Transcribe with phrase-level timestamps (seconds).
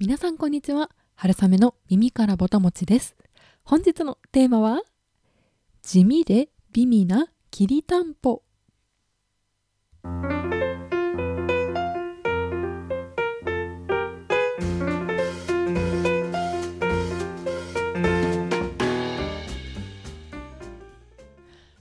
[0.00, 0.88] 皆さんこんにちは。
[1.14, 3.16] 春雨の耳からぼたもちです。
[3.64, 4.80] 本日のテーマは
[5.82, 8.40] 地味で美味なきりたんぽ。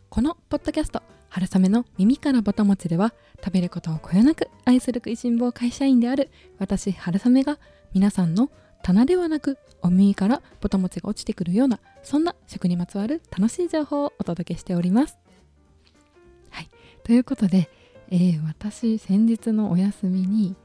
[0.10, 7.60] このポッドキャスト春雨の耳からぼたもちでは食べることをこよなく愛する食いしん坊会社員である私春雨が
[7.94, 8.50] 皆さんの
[8.84, 15.18] 棚ではなくお耳からぼたもちが落ちてくるようなそんな食にまつわる楽しい情報をお届けしております。
[16.49, 16.70] はい
[17.04, 17.70] ということで、
[18.10, 20.55] えー、私先日のお休みに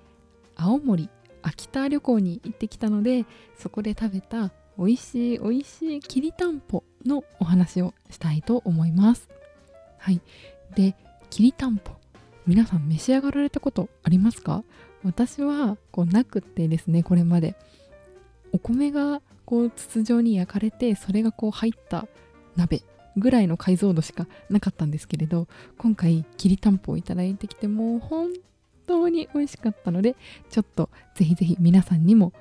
[0.56, 1.08] 青森
[1.42, 3.26] 秋田旅行に行ってきたので
[3.58, 9.28] そこで食べた美味しい美味しいきりたんぽのお話をしたいと思います。
[9.98, 10.20] はい
[10.74, 10.94] で
[11.30, 11.92] きりたんぽ
[12.46, 14.62] 皆さん召し上がられたことありますか？
[15.04, 17.54] 私はこうなくってですねこれまで
[18.52, 22.06] お米がこう筒状に焼かれてそれがこう入った
[22.56, 22.82] 鍋
[23.16, 25.46] ぐらいの解像度しかなかったんですけれど
[25.78, 28.30] 今回きりたんぽをいいてきてもう本
[28.86, 30.16] 当に美味しかったので
[30.50, 32.32] ちょっとぜひぜひ皆さんにも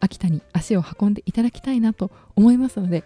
[0.00, 3.04] 秋田に足を運んでいただきたいなと思いますので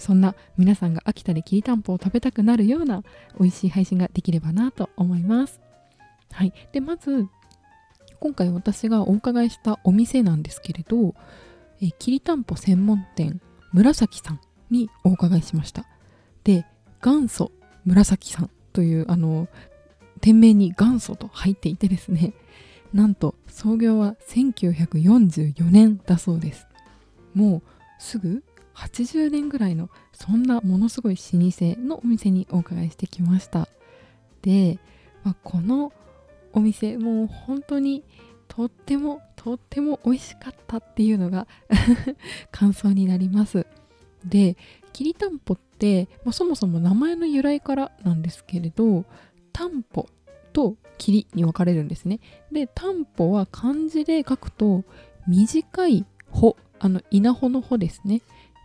[0.00, 3.02] そんな皆さんが秋田できりたんぽを食べたくなるような
[3.38, 5.60] 美味しい配信ができればなと思います。
[6.32, 6.54] はい。
[6.72, 7.28] で、まず、
[8.20, 11.14] 今回私がお伺いしたお店なんですけれど、
[11.82, 13.40] えきりたんぽ専門店
[13.72, 14.40] 紫さん
[14.70, 15.86] にお伺いしました。
[16.44, 16.66] で、
[17.02, 17.52] 元祖
[17.84, 19.48] 紫さんというあの
[20.20, 22.34] 店名に元祖と入っていてですね、
[22.92, 26.66] なんと創業は1944年だそうです。
[27.34, 27.62] もう
[27.98, 33.68] すぐ80年ぐらいのそんなものすごい老舗のお店にお伺いしてきました
[34.42, 34.78] で、
[35.22, 35.92] まあ、この
[36.52, 38.04] お店もう本当に
[38.48, 41.46] とってもとっても美味しかったっていうのが
[42.50, 43.66] 感想になります。
[44.24, 44.56] で
[44.92, 49.04] きりたんぽって、まあ、そもそも名前の由来からなんですけれど
[49.52, 50.08] たんぽ
[50.52, 52.20] と霧に分かれるんですね。
[52.52, 54.84] でたんぽは漢字で書くと
[55.26, 58.20] 短い穂あの稲穂の穂ですね。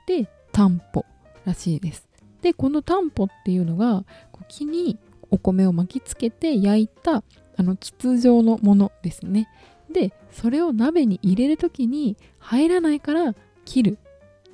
[0.07, 1.05] でタンポ
[1.45, 2.07] らしいです。
[2.41, 4.05] でこのタンポっていうのが
[4.47, 4.97] 木に
[5.31, 7.23] お米を巻きつけて焼いた
[7.57, 9.49] あの筒状のものですね。
[9.91, 13.35] でそれを鍋に入れる時に入らないから
[13.65, 13.97] 切る。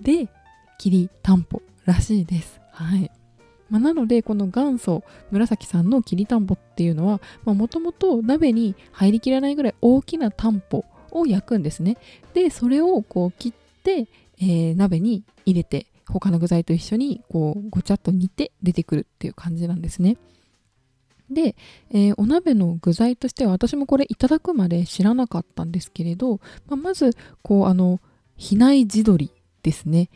[0.02, 0.30] で
[0.78, 2.60] 切りたんぽらしいです。
[2.72, 3.12] はい。
[3.70, 11.98] まあ、なのでこの元祖紫さんのきりたんぽっていうのはもともと鍋に入りきらないぐらい大きなたんぽを焼くんですね。
[12.34, 14.08] でそれをこう切って、
[14.40, 20.18] えー、鍋に入れて他の具材と一緒にこうごちゃっと煮て出てくるっていう感じなんですね。
[21.34, 21.56] で、
[21.90, 27.12] えー、お鍋の具材としては私もこれいただくまで知らなかったんですけれど、まあ、まず
[27.42, 28.00] こうあの
[28.36, 29.32] 比内地鶏
[29.64, 30.10] ですね。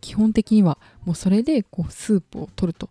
[0.00, 2.90] 基本的にはもうそれでこうスープを取ると。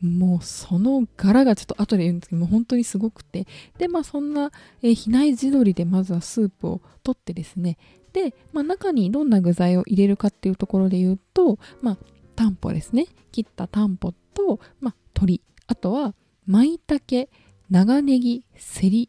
[0.00, 3.46] もうその柄がちょっと後で言うんですけども本当にすごくて。
[3.76, 4.50] でまあそんな、
[4.82, 7.76] えー、比内地鶏でまずはスープを取ってですね。
[8.12, 11.98] で、まあ、中にどんな具材を入れるかっていうところで言うと、まあ、
[12.34, 13.06] タンポですね。
[13.32, 15.42] 切ったタンポと、まあ、鶏。
[15.66, 16.14] あとは
[16.50, 17.28] 舞茸
[17.70, 19.08] 長ネギセリ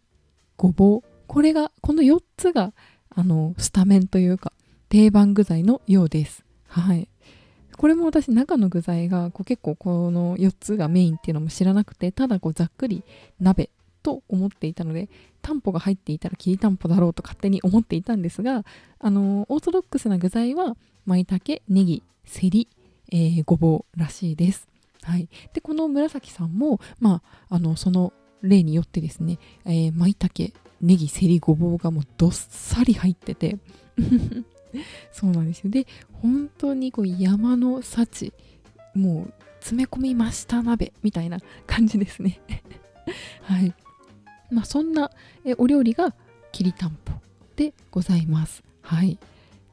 [0.57, 1.03] ごぼう。
[1.25, 2.71] これがこの4つが
[3.09, 4.53] あのスタメンというか
[4.89, 6.45] 定番具材のようです。
[6.67, 7.09] はい。
[7.77, 13.03] これも私中の具材がこう結構この4つがメインっていうのも知らなくてただこうざっくり
[13.39, 13.71] 鍋
[14.03, 15.09] と思っていたので
[15.41, 18.65] タンポが入っていたらきりたんぽだろうと勝手に思っていたんですが
[18.99, 22.67] あのオーソドックスな具材は舞茸ネギセリ、
[23.11, 24.70] えー、ごぼうらしいです。
[25.03, 33.57] はい、でこの紫さんも、まあ、あのその例によってですね、えー、舞茸ネギセリごぼうがもうどっさり入ってて
[35.11, 38.33] そうなんですよで本当にこう山の幸
[38.95, 42.41] もう詰め込みました鍋みたいな感じですね
[43.43, 43.73] はい
[44.51, 45.09] まあ、そんな
[45.57, 46.13] お料理が
[46.51, 47.13] きりたんぽ
[47.55, 48.63] でございます。
[48.81, 49.17] はい。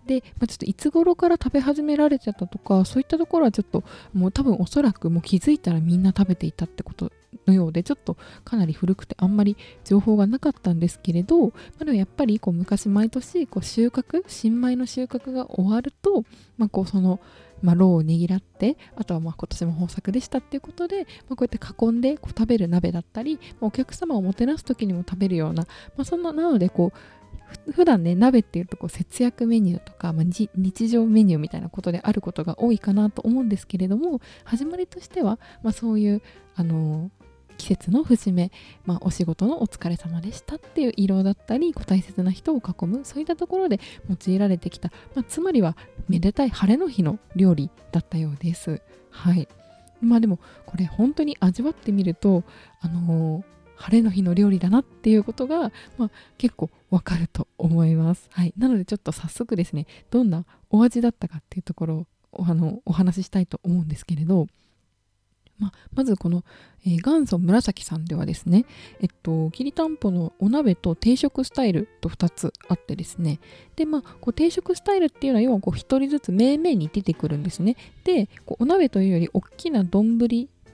[0.08, 7.12] で、まあ、ちょっといつ頃から食べ始められちゃったとかそういったところはちょっともう多分おそらくもう気づいたらみんな食べていたってこと
[7.46, 11.52] のようでちょっとかなり古くてあんまり情報がなかったんですけれど、ま
[11.82, 16.24] あ、でもやっぱりこう昔毎年こう収穫新米の収穫が終わると、
[16.56, 17.20] まあ、こうその
[17.62, 25.64] まあ、ろうをねぎらってあとはまあ今年も豊作でしたっていうことで、まあ、こうやって囲んでこう食べる鍋だったりお客様をもてなす時にも食べるような、
[25.96, 26.98] まあ、そんななのでこう
[27.72, 36.22] 普段ね鍋っていうとこう節約メニューとか、まあ、日常メニューみたいなことであることが多いかなと思うんですけれども始まりとしては、まあ、そういう
[36.56, 37.10] あの
[37.58, 38.50] 季節の節目、
[38.86, 45.76] まあ、お仕事のお疲れ様でしたっていう色だったり大切な人を囲むそういったところで用いられてきた、まあ、つまりは
[46.08, 48.80] めでたい晴れの日の料理だったようです。
[49.10, 49.48] はい
[50.00, 52.44] まあでもこれ本当に味わってみると
[52.80, 53.44] あのー、
[53.78, 58.28] 晴れの日の料理だなっていうことが、まあ、結構わかると思います。
[58.32, 64.48] はい、なのでちょっと早速ですねどんなお味だったかっていうところをあのお話ししたいと思うんですけれど
[65.58, 66.44] まあ、まずこの、
[66.86, 68.64] えー、元祖紫さんではですね、
[69.00, 73.40] えっと、きりたんぽのお鍋と定食スタイルと2つあってですね、
[73.76, 77.76] で、まあ、こう定食スタイルっていうのは、要はこう1人ずつ面々に出てくるんですね。
[78.04, 80.16] で、こうお鍋というより大きな丼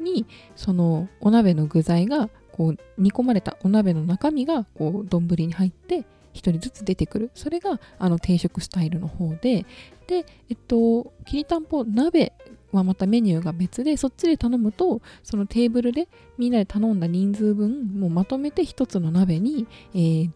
[0.01, 6.05] に、そのお鍋の具材が、こう煮込まれたお鍋の中身が、こう丼に入って、1
[6.35, 7.31] 人ずつ出てくる。
[7.35, 9.67] それが、あの定食スタイルの方で、
[10.07, 12.33] で、えっと、きりたんぽ鍋
[12.71, 16.09] はまたメニューが別でそっちで頼むとそのテーブルで
[16.39, 20.31] みんなで頼んだ人数分もうまとめて一つの鍋に、えー、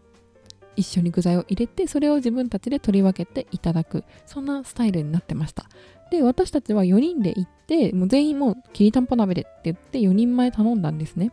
[0.75, 4.05] 一緒に具材を入れてそれを自分たちで取り分けていただく。
[4.25, 5.65] そんなスタイルになってました。
[6.09, 11.31] で私たちは4人で行ってもう全員もうきりたんぽ鍋でって言って4人前頼んだんですね。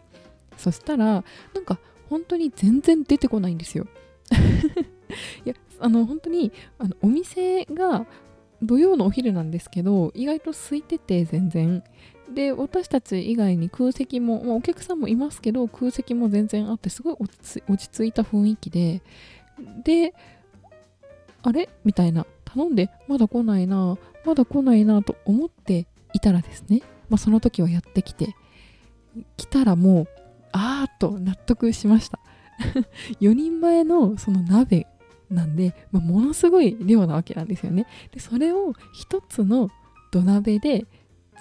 [0.57, 1.25] そしたら
[1.55, 3.87] なんか本当に全然出てこないんですよ。
[5.45, 8.07] いやあの本当にあのお店が
[8.63, 11.83] 土曜のお昼なんですけど意外と空いてて全然。
[12.33, 17.39] で私たち以外に空席も、まあ、お客さんもいますけど空席も全然あってすごい落
[17.79, 19.03] ち着いた雰囲気で。
[19.85, 20.13] で
[21.43, 21.69] あれ？
[21.85, 22.27] みたいな。
[22.45, 26.81] 頼んでまだ来ないなまだ来ないなと思っていたらですね、
[27.11, 28.35] まあ、その時はやってきて。
[29.37, 30.09] 来たらもう
[30.57, 32.19] あーと納得しました
[33.21, 34.87] 4人前のその鍋
[35.31, 37.87] なんで、まあ、ものすごい量なわけなんですよね。
[38.13, 38.75] でそれを
[39.09, 39.71] 1つの
[40.13, 40.87] 土鍋で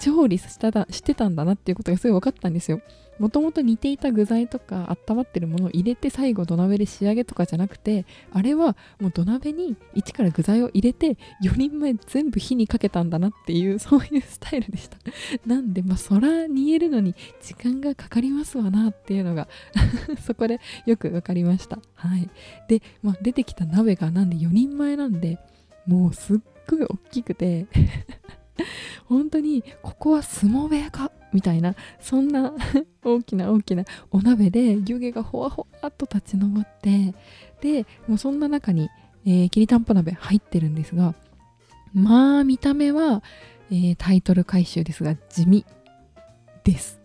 [0.00, 2.80] 調理しただしてたんだなっていうことがすごい分かったんですよ。
[3.18, 14.98] もともと似ていた具材とか温まってるものを入れて最後土鍋で仕上げとかじゃなくてあれはもう土鍋に一から具材を入れて4人前全部火にかけたんだなっていう そういうスタイルでした。
[15.46, 19.48] なんでまあそら煮えるのに時間がかかりますわなっていうのが
[20.24, 21.78] そこでよく分かりました。
[21.94, 22.28] はい。
[22.68, 25.38] で、まあ、出てきた鍋がなんで4人前なんで
[25.86, 26.38] もうすっ
[26.68, 27.66] ごい大きくて
[29.06, 32.54] 本当にここは相撲部屋かみたいなそんな
[33.04, 37.14] 大きな大きなお鍋で湯気がほわほわっと立ち上って
[37.60, 38.88] でもうそんな中に、
[39.26, 41.14] えー、きりたんぽ鍋入ってるんですが
[41.92, 43.22] まあ見た目は、
[43.70, 45.66] えー、タイトル回収ですが地味
[46.64, 46.98] です。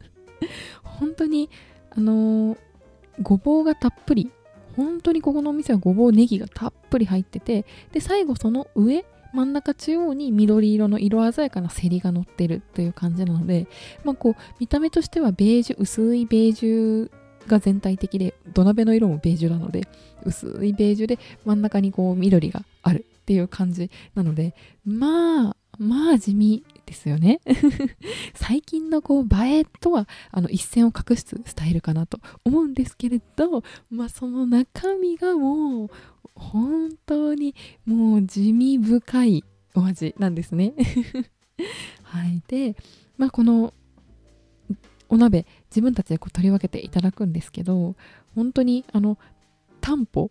[0.84, 1.48] 本当に
[1.90, 2.58] あのー、
[3.22, 4.30] ごぼうがたっぷり。
[4.76, 9.04] 本当にここのお店はごぼうネギがたっぷり入っててで最後その上
[9.34, 13.66] 真ん中中央に緑色の色鮮やかなセリが乗ってるという感じなので、
[14.04, 17.10] まあ、こう見た目としてはベージュ薄いベージュ
[17.48, 19.82] が全体的で土鍋の色もベージュなので
[20.24, 24.54] 薄いベージュで真ん中にこう緑があるっていう感じなので
[24.84, 27.40] まあまあ地味ですよね
[28.34, 35.90] 最近のこう映えとはあの一線を画すスタイルかなと思うんですけれどまあその中身がもう
[36.34, 37.54] 本当に
[37.84, 39.44] もう地味深い
[39.74, 40.74] お味なんですね
[42.02, 42.42] はい。
[42.46, 42.76] で、
[43.16, 43.74] まあこの
[45.08, 47.94] お鍋自分たちでこう取り分けていただくんですけど
[48.34, 49.18] 本当にあの
[49.80, 50.30] 担保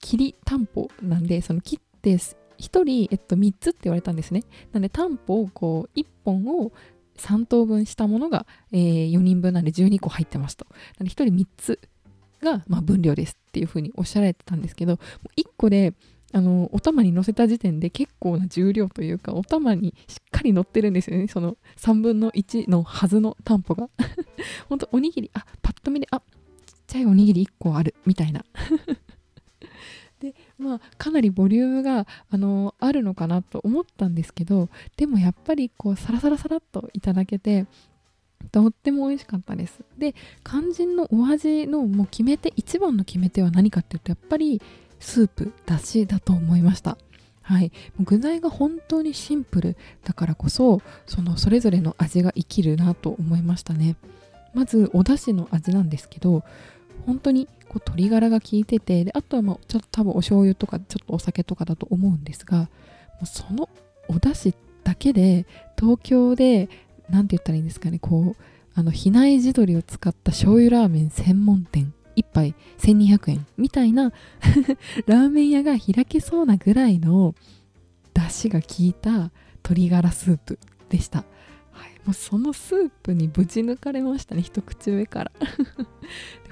[0.00, 2.18] 切り担保なんでその切って
[2.58, 4.44] 1人、えっと、3つって言われたんですね。
[4.72, 6.72] なんで担保をこう1本を
[7.16, 10.66] 3等分したものが、えー、4人分なんで12個入ってますと。
[10.98, 11.80] なんで1人3つ
[12.42, 14.94] が、まあ、分量ですっていうふうにおっしゃられてたんですけど
[15.36, 15.94] 1個で
[16.32, 21.28] あのお玉に乗せた時点で結構な重量というかお玉にしっかり乗ってるんですよね。
[21.28, 23.88] その3分の1のはずの担保が。
[24.68, 26.20] ほんとおにぎりあパッと見であ
[26.66, 28.44] ちっちゃいおにぎり1個あるみたいな。
[30.24, 37.66] でまあかなりボリュームがあのあるのかなと思ったんですけどでもやっぱりこうサラサラサラっといただけて
[38.50, 39.80] とっても美味しかったです。
[39.98, 40.14] で
[40.44, 44.60] 肝心のお味のもう決め手一番の決め手は何かっていうとやっぱり
[44.98, 46.96] スープだしだと思いました。
[47.42, 53.96] はい、具材が本当にシンプルだからこそそのそれぞれの味が生きるなと思いましたね。
[54.54, 56.42] まずお出汁の味なんですけど
[57.06, 62.68] 本当にこう鶏ガラが効いててであとはまあちょっと多分お醤油とかちょっとお酒とかだと思うんですが
[63.24, 63.68] その
[64.08, 65.46] お出汁だけで
[65.78, 66.68] 東京で
[67.10, 68.42] 何て言ったらいいんですかねこう
[68.74, 74.12] あの比内地鶏を使った醤油ラーメン専門店1杯1200円みたいな
[75.06, 77.34] ラーメン屋が開けそうなぐらいの
[78.14, 79.30] 出汁が効いた
[79.64, 80.58] 鶏ガラスープ
[80.88, 81.24] でした、
[82.04, 85.32] もうそのスープにぶち抜かれましたね一口目から。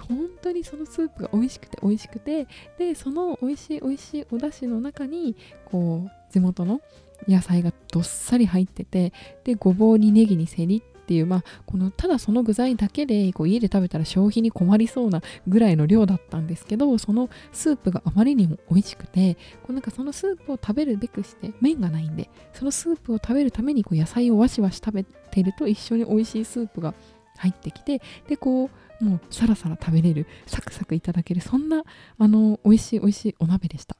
[0.09, 6.81] 本当にそのスープが美味しくて美味しくてでその美味しい美味しいお出汁の中にこう地元の
[7.29, 9.13] 野菜がどっさり入ってて
[9.45, 26.95] でごぼうにネギにせりっていうまあこのただその具材だけでこう家で食べたら消費に困りそうなぐらいの量だったんですけどそのスープがあまりにも美味しくてこうなんかそのスープを食べるべくして麺がないんでそのスープを食べるためにこう野菜をわしわし食べてると一緒に美味しいスープが
[27.39, 31.83] 入ってきてでこうもうサラサラ食べれるサクサクいただけるそんな
[32.19, 33.97] あの美味しい美味しいお鍋でした。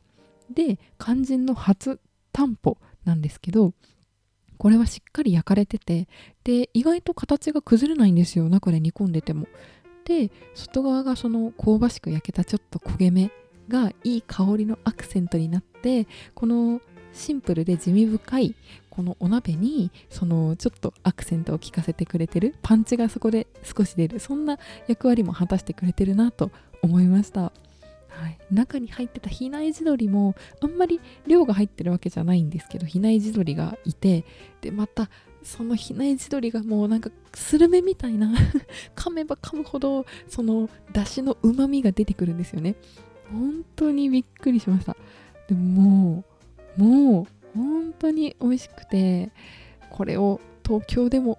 [0.51, 1.99] で肝心の初
[2.33, 3.73] 担保なんですけど
[4.63, 6.07] これはしっかり焼かれてて
[6.45, 8.49] で意外と形が崩れないんですよ。
[8.49, 9.49] 中で煮込んでても。
[10.05, 13.33] で外側がその香ばしく焼けたちょっと焦げ目
[13.67, 16.81] がいい香りのアクセントになってこの
[17.13, 18.55] シンプルで地味深い
[18.89, 26.53] このお鍋にそのちょっとアクセントを効かせてくれてるパンチがそこで少し出るそんな役割も果たしてくれてるなと
[26.83, 27.53] 思いました。
[28.13, 34.25] はい、中に入ってた比内地鶏もあんまり量が入ってるわけじゃないんですけど比内地鶏がいて
[34.61, 35.09] でまた
[35.43, 38.33] その比内地鶏がもうなんかスルメみたいな
[38.95, 42.77] 噛めば噛むほどその出汁のうまみが出てくるんですよね。
[43.31, 44.97] 本当にびっくりしました。
[45.49, 46.25] でもも
[46.79, 49.31] うもう本当に美味しくて
[49.91, 51.39] これを東京でも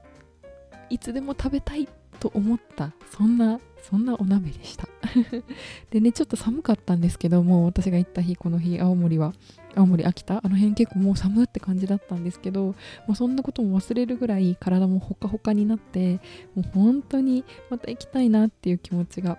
[0.90, 1.88] いつでも食べたい
[2.20, 4.88] と思ったそんなそんなお鍋でした。
[5.92, 9.34] でねちょっと寒かったんですけども私が行った日この日青森は
[9.76, 12.76] 青森秋田あの辺結構もう寒って感じだったんですけども
[13.10, 16.20] うそんなことも忘れるぐらい体もほかほかになって
[16.56, 19.38] もう本当にまた行きたいなっていう気持ちが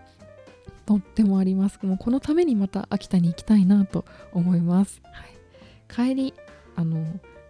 [0.87, 1.78] とってもあります。
[1.83, 5.25] もうこのためにまた秋田に行きたいなと思います、は
[6.04, 6.35] い、帰り
[6.76, 7.04] あの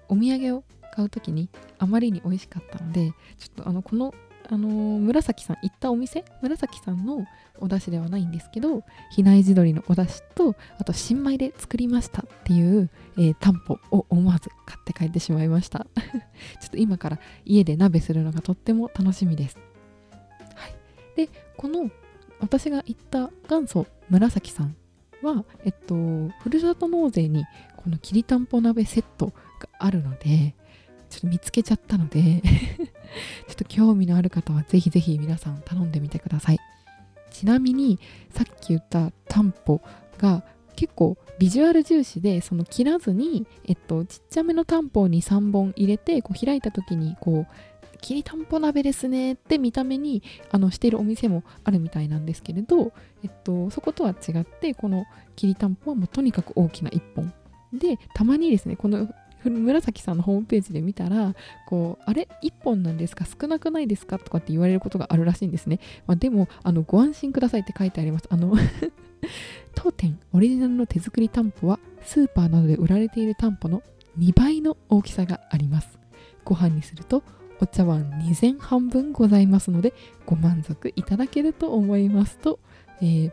[0.08, 0.64] お土産を
[0.94, 4.14] 買う時にあまりに美味しかったのでちょっとあのこの
[4.50, 6.24] あのー、紫さん行ったお店？
[6.42, 7.26] 紫さんの
[7.58, 15.86] お出汁ではないんですけど比内地鶏のお出汁とあと新米で作りましたっていう、えー、担保を思わず買って帰ってしまいました。
[16.60, 19.56] ちょっと今から家で鍋するのがとっても楽しみです、
[20.54, 20.74] はい、
[21.16, 21.90] でこの
[22.40, 24.76] 私が行った元祖紫さん
[25.22, 25.94] はえっと
[26.40, 27.44] ふるさと納税に
[27.76, 29.26] このきりたんぽ鍋セット
[29.58, 30.54] があるので
[31.14, 32.42] ちょっと見つけちゃったので
[33.46, 36.58] ちょっと興味のある方はぜひぜひ皆さん頼んでみてください。
[37.30, 37.98] ちなみに
[38.30, 39.80] さっき言った担保
[40.18, 40.44] が
[40.76, 52.92] 結構ビジュアル重視でその切らずに、えっと、ちっちゃめの担保に3本入れてこう開いた時にこうきりたんぽ鍋ですねって見た目にあのしているお店もあるみたいなんですけれど、
[53.22, 55.06] えっと、そことは違ってこの
[55.36, 57.32] きりたんぽはもうとにかく大きな1本。
[57.72, 59.08] でたまにですねこの
[59.50, 61.34] 紫さんのホームページで見たら
[61.66, 63.24] こうあれ？1本なんですか？
[63.26, 64.18] 少なくないですか？
[64.18, 68.26] とかって言われることがあるらしいんですね、まあ、でもあのご安心くださいって書いてあります。
[68.30, 68.54] あの
[69.74, 73.82] 当店オリジナルの手作り担保はスーパーなどで売られている担保の
[74.18, 75.98] 2倍の大きさがあります。
[76.44, 77.22] ご飯にすると
[77.60, 79.94] お茶碗2膳半分ございますので
[80.26, 82.36] ご満足いただけると思います。
[82.38, 82.58] と、
[83.00, 83.32] えー、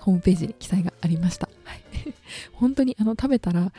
[0.00, 1.80] ホームページに記載がありました、はい、
[2.54, 3.72] 本当にあの食べたら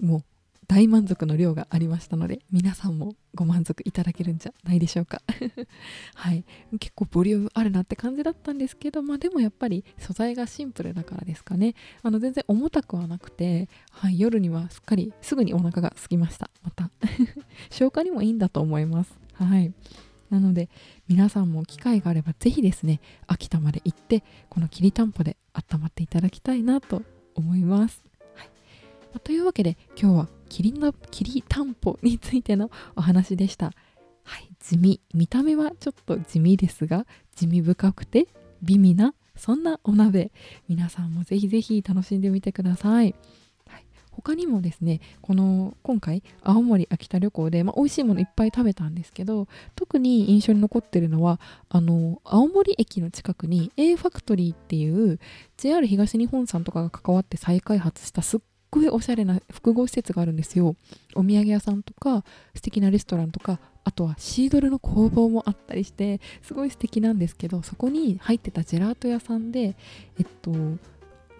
[0.00, 0.24] もう
[0.72, 5.20] 大満足の量がありましたので皆さんもご満足いただけるんじゃないでしょうか。
[6.16, 6.46] はい。
[6.80, 11.74] 結構ボリュームあるなって感じだったんですけどまあでもやっぱり素材がシンプルだからですかね。
[12.02, 16.48] あの全然重たくはなくて、はい、夜にはすっかりすぐにお腹が空きました。
[16.62, 16.90] また。
[17.68, 19.12] 消化にもいいんだと思います。
[19.34, 19.74] はい。
[20.30, 20.70] なので
[21.06, 27.02] 皆さんも機会があればぜひですね秋田まで行ってこのきりたんぽで温まっていただきたいなと
[27.34, 28.02] 思います、
[28.36, 28.48] はい。
[29.12, 33.72] ま、というわけで今日はキリンのキリタンポについてのお話でした。
[34.22, 38.28] はい、地味見た目はちょっと地味ですが地味深くて
[38.62, 40.30] 美味なそんなお鍋
[40.68, 43.14] 皆さんもぜひぜひ楽しんでみてください。
[43.66, 51.40] はい、他にもですねこの今回青森秋田旅行で、まあ、美味しいものいっぱい食べたんですけど特に印象に残ってるのは
[51.70, 55.18] あの青森駅の近くに A ファクトリーっていう
[55.56, 58.40] JR 東日本さんとかが関わって再開発したすっ
[58.72, 60.74] ごいおしゃれな複合施設があるんですよ。
[61.14, 62.24] お土産屋さんとか
[62.54, 69.76] 素敵なレストランとかあとはシードルの工房もあったりしてすごい素敵なんですけどそこに入ってたジェラート屋さんで
[70.18, 70.52] えっと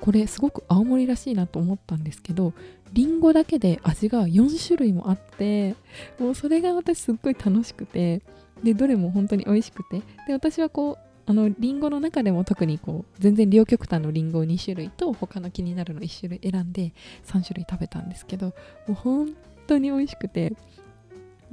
[0.01, 2.53] これすごく青森らしいなと思ったんですけど
[2.93, 5.77] りんごだけで味が4種類もあって
[6.19, 8.21] もうそれが私すっごい楽しくて
[8.63, 16.93] でどれも本当に美味しくてで私はこあのリンゴの中でも特にこう全然両極端のリンゴを2種類と他の気になるの1種類選んで
[17.27, 18.53] 3種類食べたんですけども
[18.91, 19.37] う本
[19.67, 20.53] 当に美味しくて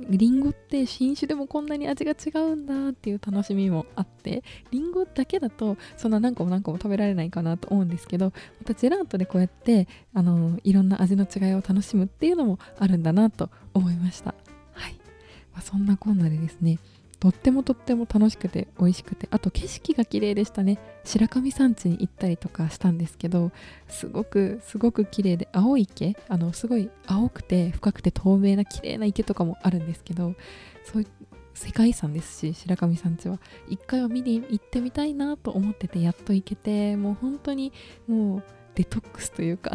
[0.08, 8.34] リンゴって新種でもこんなに味が違うんだっていう楽しみもあってリンゴだけだとそんな何個も何個も食べられないかなと思うんですけどま
[8.66, 14.34] たジェラートでこうやってあのいろんな味の違いを楽しむっていうのもあるんだなと思いました。
[14.74, 14.94] はい、
[15.54, 16.80] まあ、そんなこんなでですね
[17.20, 20.80] とってもとっても楽しくて美味しくてあと景色が綺麗でしたね。
[21.04, 23.52] 白神山地に行ったりとかしたんですけど
[23.88, 30.36] すごくすごく綺麗で青い池あのすごい青くて深くて透明な綺麗な池とかもあるんですけど
[30.84, 31.08] そういう
[31.54, 33.40] 世界遺産ですし白神山地は。
[33.68, 37.74] 一回は見に行ってみたいなと思っててやっと行けてもう本当に
[38.08, 38.44] もう
[38.76, 39.72] デトックスというか。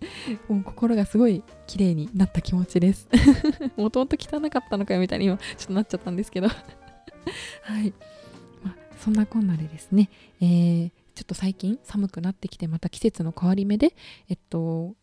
[0.48, 3.08] もう心がすごい綺麗になった気持ちです。
[3.76, 6.48] もともと汚かったのかよみたいに今ちょっとなっちゃったんですけど
[7.62, 7.92] はい。
[8.62, 13.94] まあ、そんなこんなでですね、えー、ちょっと最近寒くなってきてまた季節の変わり目で、
[14.28, 14.94] えっと、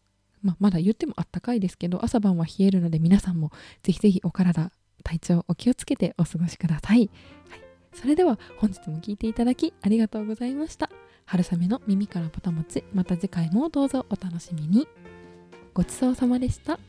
[0.42, 3.52] ま、まだ言ってもあったかいですけど朝晩は冷えるので皆さんも
[3.84, 4.72] ぜひぜひお体
[5.04, 7.10] 体調お気をつけてお過ごしください。
[7.50, 7.60] はい、
[7.94, 10.90] それでは本日も聴いていただきありがとうございました。
[11.28, 12.84] 春雨の耳からぼたもち。
[12.94, 14.88] また次回もどうぞお楽しみに。
[15.74, 16.80] ごちそうさまでした。